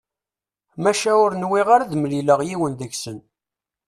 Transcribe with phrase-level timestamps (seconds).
[0.83, 3.19] Maca ur nwiɣ ara ad d-mlileɣ yiwen deg-sen.